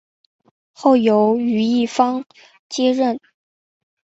[0.71, 2.25] 后由于一方
[2.67, 3.19] 接任。